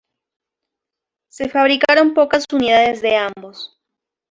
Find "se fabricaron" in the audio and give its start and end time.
1.29-2.15